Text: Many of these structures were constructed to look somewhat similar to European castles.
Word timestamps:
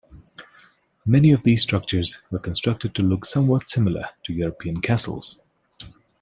Many 1.05 1.31
of 1.31 1.43
these 1.43 1.61
structures 1.61 2.17
were 2.31 2.39
constructed 2.39 2.95
to 2.95 3.03
look 3.03 3.23
somewhat 3.23 3.69
similar 3.69 4.09
to 4.23 4.33
European 4.33 4.81
castles. 4.81 5.39